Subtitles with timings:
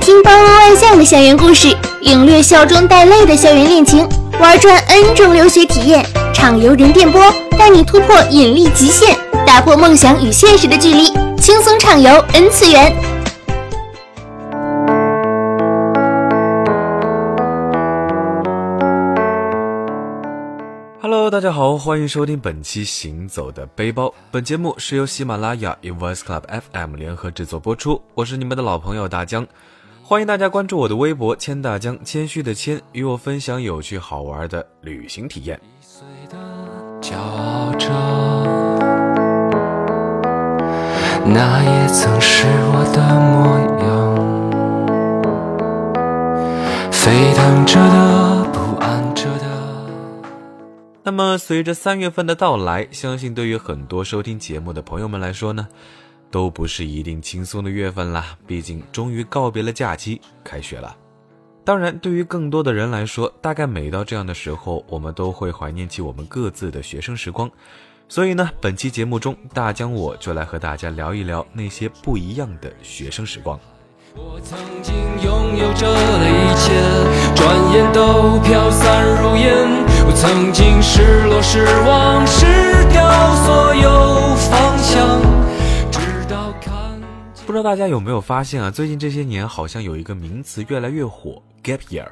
[0.00, 7.20] 听包罗万象的校园故事，领略笑中带泪的校园恋情，玩转 N 种留学体验，畅游人电波，
[7.58, 11.06] 带你突破引力极限，打破梦想与现实的距离，
[11.38, 12.94] 轻松畅游 N 次元。
[21.00, 24.06] Hello，大家好，欢迎收听本期《行走的背包》。
[24.30, 26.42] 本节目是由喜马拉雅与 Voice Club
[26.72, 28.00] FM 联合制作播出。
[28.14, 29.46] 我是你们的老朋友大江，
[30.08, 35.60] 欢迎大家关注我的微博“千大江”，谦虚的谦，与我分享有趣好玩的旅行体验。
[41.26, 44.16] 那也曾是我的模样，
[46.90, 49.44] 沸腾着的，不安着的。
[51.02, 55.68] 那么，随着三月份的到来，相信对于很多收听节目的朋友们来说呢，
[56.30, 58.36] 都不是一定轻松的月份啦。
[58.46, 60.96] 毕竟，终于告别了假期，开学了。
[61.64, 67.50] 当然，对于更多的人来说，大概每到这样的时候，我们都会怀念起我们各自的学生时光。
[68.08, 73.60] 所以呢，本期节目中，大江我就来和大家聊一聊那些不一样的学生时光。
[74.16, 76.72] 我曾经拥有着的一切，
[77.36, 79.68] 转眼都飘散如烟。
[80.06, 82.46] 我曾经失落、失望、失
[82.90, 84.34] 掉所有
[87.48, 88.70] 不知道大家有没有发现啊？
[88.70, 92.06] 最近这些年，好像有一个名词越来越火，gap year，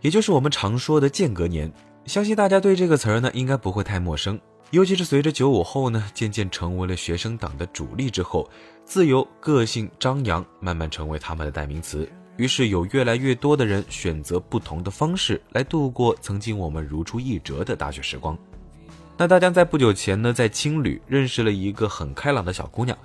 [0.00, 1.68] 也就是我们常说的间隔年。
[2.06, 4.40] 相信大家对这个词儿呢，应该不会太陌生。
[4.70, 8.48] 尤其是随着九五后呢渐渐成为了学生党的主力之后，
[8.84, 12.08] 自由、个性、张扬慢慢成为他们的代名词。
[12.36, 18.38] 于是有越来越多的人选择不同的方式来度过曾经我们如出一辙的大学时光。
[19.16, 22.96] 那大江在不久前呢，在青旅认识了一个很开朗的小姑娘，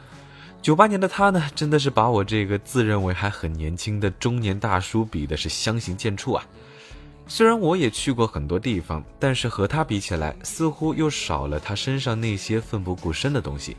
[0.66, 6.44] 九八年的他呢，真的是把我这个自认为还很年轻的中年大叔比的是相形见绌啊。
[7.28, 13.78] 虽然我也去过很多地方，但是和他比起来，似乎又少了他身上那些奋不顾身的东西。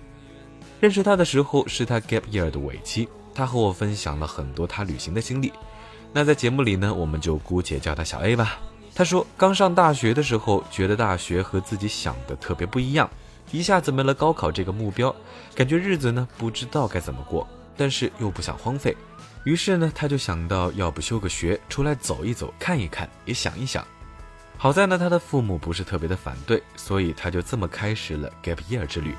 [0.79, 5.53] 认识他的时候是他 gap year 的尾期，他和我分享了很多他旅行的经历。
[6.13, 8.61] 那在节目里呢，我们就姑且叫他小 A 吧。
[8.95, 13.11] 他说，刚上大学的时候，觉得大学和自己想的特别不一样，
[13.51, 15.15] 一下子没了高考这个目标，
[15.55, 17.47] 感觉日子呢不知道该怎么过，
[17.77, 18.97] 但是又不想荒废。
[19.45, 23.87] 于是呢，他就想到，要不休个学，出来走一走，看一看，也想一想。
[24.59, 29.15] 好在呢，他的父母不是特别的反对，所以他就这么开始了 gap year 之旅。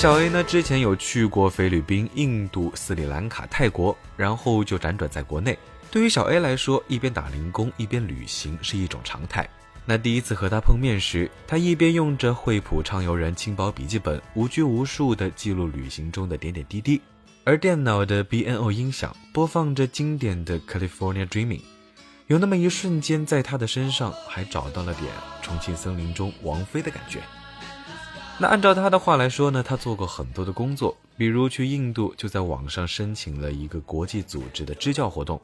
[0.00, 5.58] 小 A 呢，之前有去过菲律宾、印度、斯里兰卡、泰国，然后就辗转在国内。
[5.90, 9.46] 对于小 A 来说，一边打零工一边旅行是一种常态。
[9.84, 16.98] 那第一次和他碰面时，他一边用着惠普畅游人轻薄笔记本，无拘无束地记录旅行中的点点滴滴，
[17.44, 21.60] 而电脑的 BNO 音响播放着经典的 California Dreaming。
[22.26, 25.12] 有那么一瞬间，在他的身上还找到了点
[25.42, 27.20] 重庆森林中王菲的感觉。
[28.42, 35.38] 那按照他的话来说呢，他做过很多的工作，比如去印度就在网上申请了一个国际组织的支教活动。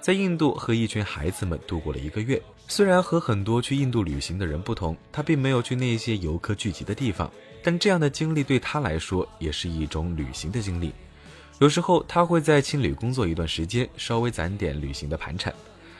[0.00, 2.40] 在印度和一群孩子们度过了一个月。
[2.66, 7.30] 虽然和很多去印度旅行的人不同，他并没有去那些游客聚集的地方，
[7.62, 10.94] 但这样的经历对他来说也是一种旅行的经历。
[11.58, 15.52] 有时候他会在青旅工作一段时间，稍微攒点旅行的盘缠。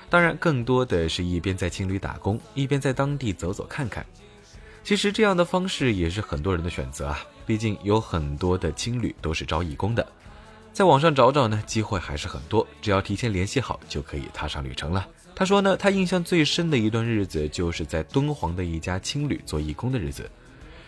[0.09, 4.07] 当然，更多的是一边在青旅打工，一边在当地走走看看。
[4.83, 10.07] 其实这样的方式也是很多人的选择啊，毕竟有很多的青旅都是招义工的。
[10.73, 15.07] 在网上找找呢，机会还是很多，只要提前联系好，就可以踏上旅程了。
[15.35, 20.29] 他说呢，他印象最深的一段日子，就是在敦煌的一家青旅做义工的日子。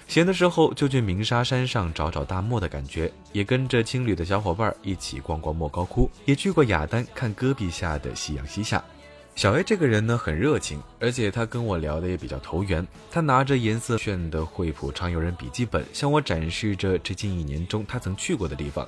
[0.08, 8.82] 闲的时候就去鸣沙山上找找大漠的感觉，也跟着青旅的小伙伴一起逛逛莫高窟，也去过雅丹看戈壁下的夕阳西下。
[9.34, 12.86] 小 A 这个人呢很热情，而且他跟我聊的也比较投缘。
[13.10, 18.86] 他拿着颜色炫的惠普畅游人笔记本，向我展示着这近一年中他曾去过的地方。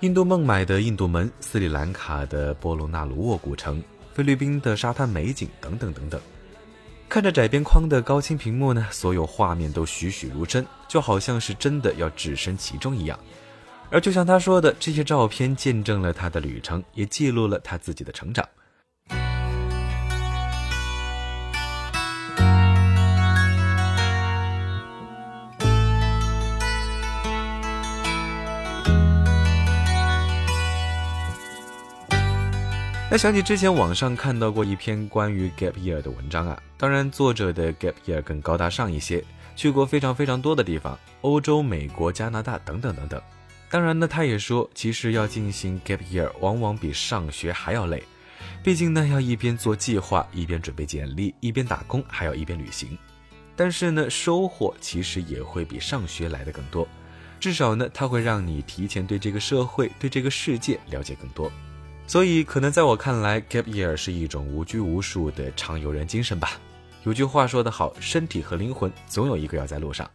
[0.00, 3.82] 印度孟买的印度门，斯里兰卡的波罗纳鲁沃古城，
[4.14, 6.20] 菲律宾的沙滩美景等等等等。
[7.08, 13.18] 看着窄边框的高清屏幕呢，所有画面都栩栩如生，就好像是真的要置身其中一样。
[13.90, 18.46] 而就像他说的，这些照片见证了他的旅程，也记录了他自己的成长。
[33.10, 39.24] 那想起之前网上看到过一篇关于 gap year 的文章啊，当然作者的 gap year 更高大上一些，
[39.56, 43.18] 去过非常非常多的地方，欧洲、美国、加拿大等等等等。
[43.70, 48.02] 当然呢，他也说，其实要进行 gap year 往往比上学还要累，
[48.62, 52.96] 毕竟呢要一边做计划，一边准备简历，一边打工，还要一边旅行。
[53.56, 56.86] 但是呢，收获其实也会比上学来的更多，
[57.40, 61.50] 至少呢，它会让你提前对这个社会、对这个世界了解更多。
[62.08, 66.58] 所以，可能在我看来，gap year 是一种无拘无束的畅游人精神吧。
[67.04, 70.10] 有句话说得好，身体和灵魂总有一个要在路上。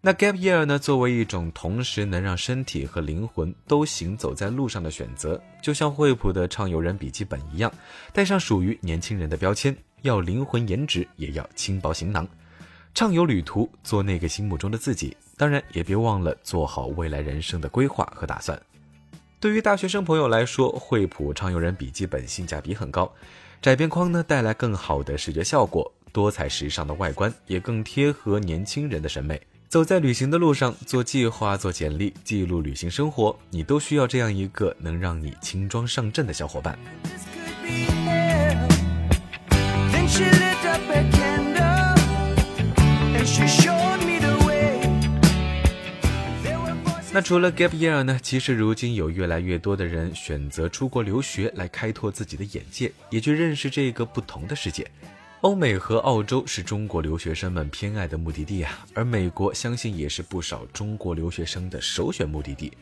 [0.00, 7.72] 那 gap year 呢，作为一种同时能让身体和灵魂都行走在路上的选择，就像惠普的畅游人笔记本一样，
[8.12, 12.24] 带上属于年轻人的标签，要灵魂颜值，也要轻薄行囊。
[12.94, 18.56] 畅游旅途，做那个心目中的自己，当然也别忘了做好未来人生的规划和打算。
[19.44, 23.12] 对于大学生朋友来说，惠普畅游人笔记本性价比很高，
[23.60, 29.38] 窄边框呢带来更好的视觉效果，多彩时尚的外观也更贴合年轻人的审美。
[29.68, 36.78] 走在旅行的路上，做计划、做简历、记录旅行生活，你都需要这样一个能让你轻装上阵的小伙伴。
[47.14, 48.18] 那除了 gap year 呢？
[48.20, 54.84] 其实如今有越来越多的人选择出国留学来开拓自己的眼界，也去认识这个不同的世界。
[55.42, 62.72] 欧美和澳洲是中国留学生们偏爱的目的地啊，而美国相信也是不少中国留学生的首选目的地。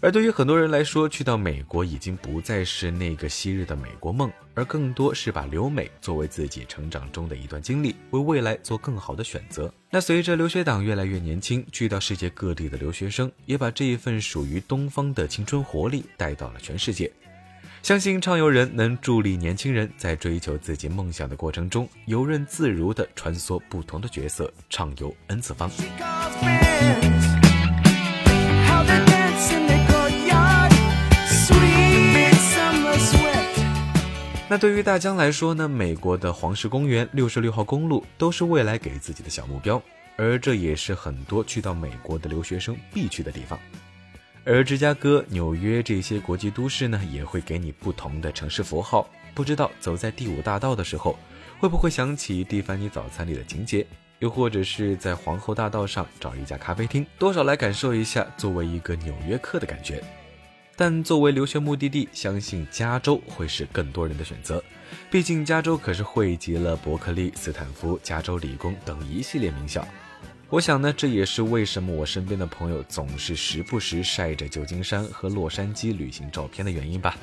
[0.00, 9.72] 而对于很多人来说，去到美国已经不再是那个昔日的美国梦，而更多是把留美作为自己成长中的一段经历，为未来做更好的选择。
[9.90, 17.10] 那随着留学党越来越年轻，去到世界各地的留学生也把这一份属于东方的青春活力带到了全世界。
[17.82, 25.68] 相信畅游人能助力年轻人在追求自己梦想的过程中，游刃自如地穿梭不同的角色，畅游 N 次方。
[34.50, 35.68] 那对于大疆来说呢？
[35.68, 39.80] 美国的黄石公园、六十六号公路都是未来给自己的小目标，
[40.16, 43.58] 而这也是很多去到美国的留学生必去的地方。
[44.44, 49.06] 而芝加哥、纽约这些国际都市呢，也会给你不同的城市符号。
[49.34, 51.18] 不知道走在第五大道的时候，
[51.60, 53.86] 会不会想起蒂凡尼早餐里的情节？
[54.20, 60.02] 又或者是在皇后大道上找一家咖啡厅，多少来感受一下作为一个纽约客的感觉。
[60.80, 64.62] 但作为留学目的地，相信加州会是更多人的选择。
[65.10, 69.84] 毕竟加州可是汇集了伯克利、斯坦福、加州理工等一系列名校。
[70.48, 77.16] 我想呢，这也是为什么我身边的朋友总是时不时晒着旧金山和洛杉矶旅行照片的原因吧。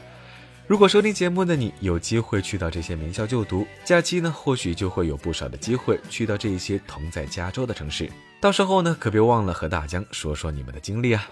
[0.68, 8.10] 如果收听节目的你有机会去到这些名校就读，假期呢，或许就会有不少的机会去到这些同在加州的城市。
[8.46, 11.28] 到时候呢，可别忘了和大江说说你们的经历啊。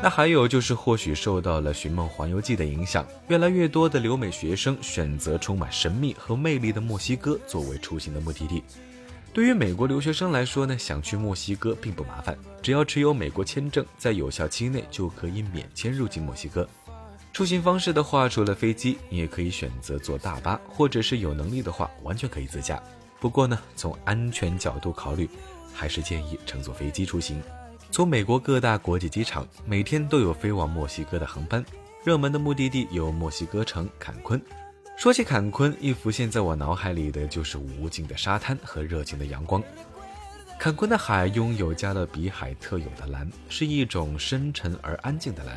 [0.00, 8.62] 那还有就是，或许受到了《寻梦环游记》的影响，越来越多的留美学生选择充满神秘和魅力的墨西哥作为出行的目的地。
[9.38, 16.68] 对于美国留学生来说呢，想去墨西哥并不麻烦，只要持有美国签证，在有效期内就可以免签入境墨西哥。
[17.32, 22.82] 出行方式的话，除了飞机，你也可以选择坐大巴，或者是有能力的话，完全可以自驾。
[23.20, 25.30] 不过呢，从安全角度考虑，
[25.72, 27.40] 还是建议乘坐飞机出行。
[27.92, 31.64] 从美国各大国际机场每天都有飞往墨西哥的航班，
[32.04, 34.42] 热门的目的地有墨西哥城、坎昆。
[34.98, 39.62] 说起坎昆，一浮现在我脑海里的就是无尽的沙滩和热情的阳光。
[40.58, 45.56] 坎昆的海拥有加勒比海特有的蓝，是一种深沉而安静的蓝，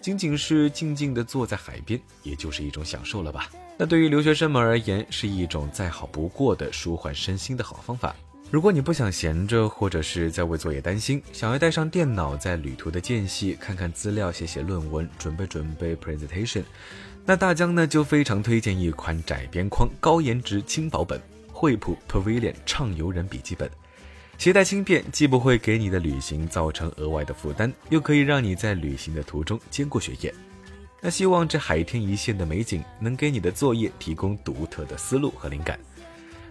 [0.00, 3.50] 仅仅是静静地坐在海边，也就是一种享受了吧？
[3.76, 8.16] 那对于留学生们而言，是一种再好不过的舒缓身心的好方法。
[8.50, 16.64] 如果你不想闲着，或者是在为作业担心，想要带上电脑在旅途的间隙看看资料、写写论文、准备准备 presentation，
[17.24, 21.20] 那大疆呢就非常推荐一款窄边框、高颜值轻薄本——
[21.52, 23.70] 惠普 Pavilion 畅游人笔记本。
[24.36, 30.34] 携带轻便，既不会给你的旅行造成额外的负担，又可以让你在旅行的途中兼顾学业。
[31.00, 35.78] 那希望这海天一线的美景能给你的作业提供独特的思路和灵感。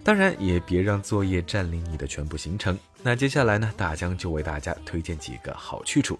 [0.04, 2.78] 当然，也别让作业占领你的全部行程。
[3.04, 6.18] 那接下来呢，大江就为大家推荐几个好去处。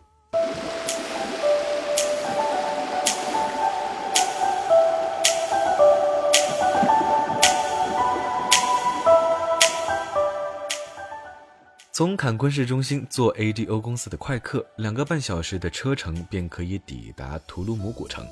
[12.00, 18.25] 从坎昆市中心坐 ADO 公司的快客，两个半小时的车程便可以抵达图卢姆古城。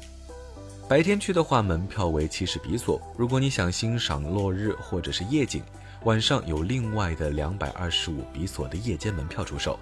[0.88, 5.62] 白天去的话，门票为七十比索；如果你想欣赏落日或者是夜景，
[6.06, 9.78] 晚上有另外的两百二十五比索的夜间门票出售。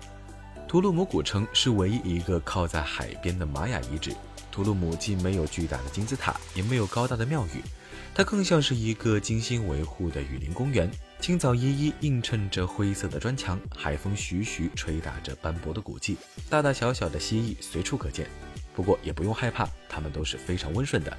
[0.67, 4.15] 图卢姆古城是唯一一个靠在海边的玛雅遗址。
[4.55, 7.61] 图卢姆既没有巨大的金字塔，也没有高大的庙宇，
[8.13, 10.89] 它更像是一个精心维护的雨林公园。
[11.19, 16.15] 青草依依映衬着灰色的砖墙，海风徐徐吹打着斑驳的古迹，
[16.49, 18.29] 大大小小的蜥蜴随处可见。
[18.73, 21.17] 不过也不用害怕，它们都是非常温顺的。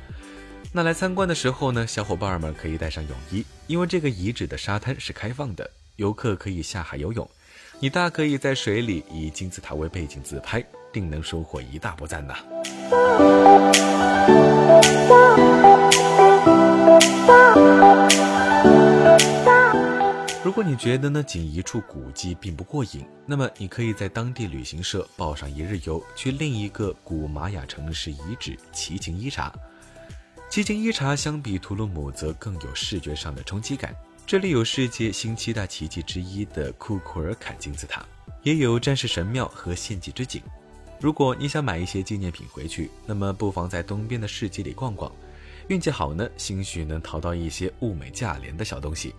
[0.73, 7.29] 那来参观的时候呢，小伙伴们可以带上泳衣，因为这个遗址的沙滩是开放的，游客可以下海游泳。
[7.81, 12.39] 你大可以在水里以金字塔为背景自拍，定能收获一大波赞呐。
[20.43, 29.53] 如果你觉得呢仅一处古迹并不过瘾，那么你可以在当地旅行社报上一日游，去另一个古玛雅城市遗址奇琴伊察。
[30.49, 33.95] 奇琴伊察相比图鲁姆则更有视觉上的冲击感。
[34.27, 38.05] 这里有世界新七大奇迹之一的库库尔坎金字塔，
[38.43, 40.41] 也有战士神庙和献祭之井。
[41.01, 45.13] 如果你想买一些纪念品回去，那么不妨在东边的市集里逛逛，
[45.69, 49.15] 运气好呢，兴许能淘到一些物美价廉的小东西。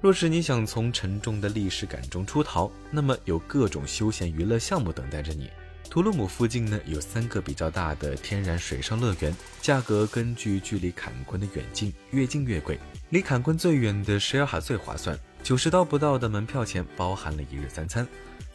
[0.00, 5.50] 若是你想从沉重的历史感中出逃，那么有各种休闲娱乐项目等待着你。
[5.90, 12.78] 图鲁姆附近呢有三个比较大的天然水上乐园，价格根据距离坎昆的远近，越近越贵。
[13.08, 18.06] 离坎昆最远的什尔哈最划算，九十刀不到的门票钱包含了一日三餐。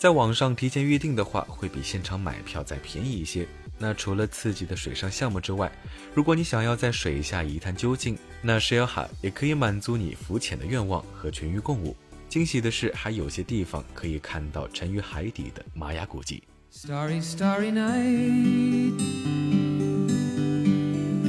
[0.04, 3.48] 在网上提前预订的话，会比现场买票再便宜一些。
[3.80, 5.72] 那除了刺激的水上项目之外，
[6.14, 11.96] 如果你想要在水下一探究竟，那 Shell 海也可以满足你浮潜的愿望和全域共舞。
[12.28, 16.44] 惊喜的是，还有些地方可以看到沉于海底的玛雅古迹。
[16.70, 18.92] Starry, starry night.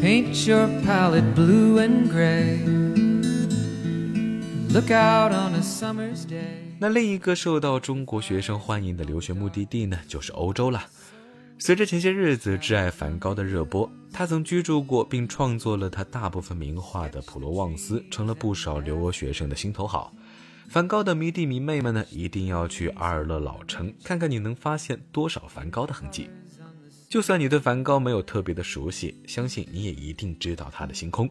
[0.02, 2.58] Paint your palette blue and gray.
[4.72, 6.63] Look out on a summer's day.
[6.84, 10.84] 那另一个受到中国学生欢迎的留学目的地呢，就是欧洲了。
[11.58, 20.12] 随着前些日子挚爱梵高的热播，他曾居住过并创作了他大部分名画的普罗旺斯，成了不少留欧学生的心头好。
[20.68, 26.28] 梵高的迷弟迷妹们呢，一定要去阿尔勒老城看看，你能发现多少梵高的痕迹。
[27.08, 31.30] 就算你对梵高没有特别的熟悉，相信你也一定知道他的星空。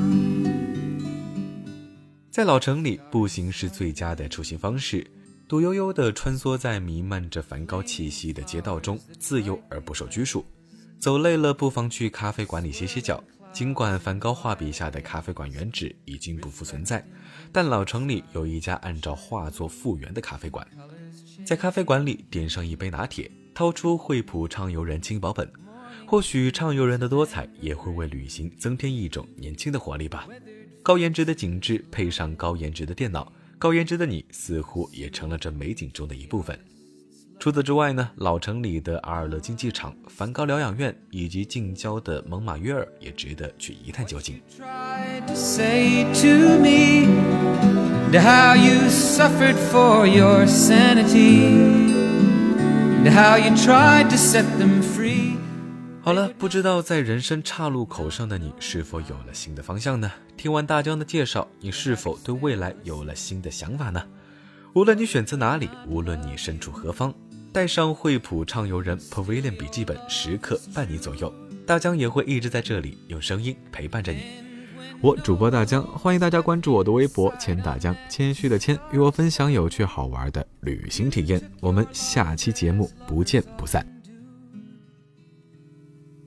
[2.31, 5.05] 在老城里步行是最佳的出行方式，
[5.49, 10.45] 抖悠悠地穿梭在弥漫着梵高气息的街道中，自由而不受拘束。
[10.97, 13.21] 走累了，不妨去咖啡馆里歇歇脚。
[13.51, 17.05] 尽管梵高画笔下的咖啡馆原址已经不复存在，
[17.51, 20.65] 但老城里有一家按照画作复原的咖啡馆。
[21.45, 25.51] 在咖啡馆里点上一杯拿铁，掏出惠普畅游人轻薄本，
[26.11, 30.27] 或许畅游人的多彩也会为旅行增添一种年轻的活力吧。
[30.83, 36.59] 高颜值的景致配上高颜值的电脑，高颜值的你似乎也成了这美景中的一部分。
[37.39, 44.41] 除此之外呢，老城里的阿尔勒竞技场、梵高疗养院以及近郊的蒙马约尔也值得去一探究竟。
[56.03, 60.11] 好了，不知道在人生岔路口上的你是否有了新的方向呢？
[60.35, 64.03] 听完大江的介绍，你是否对未来有了新的想法呢？
[64.73, 67.13] 无论你选择哪里，无论你身处何方，
[67.53, 71.31] 带上惠普畅游人 Pavilion 笔记本，时刻伴你左右。
[71.67, 74.23] 大江也会一直在这里，用声音陪伴着你。
[75.01, 81.39] 我主播大江，欢迎大家关注我的微博“谦大江”，谦虚的谦，与我分享有趣好玩的旅行体验。
[81.59, 84.00] 我们下期节目不见不散。